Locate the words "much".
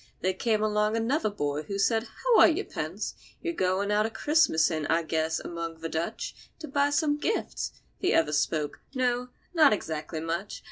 10.19-10.59